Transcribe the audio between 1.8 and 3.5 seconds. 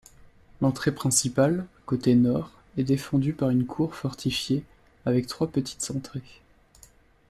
côté nord, est défendue